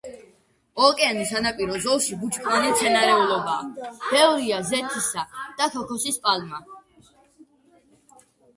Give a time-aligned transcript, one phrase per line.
[0.85, 5.27] ოკეანის სანაპირო ზოლში ბუჩქოვანი მცენარეულობაა, ბევრია ზეთისა
[5.61, 6.65] და ქოქოსის პალმა.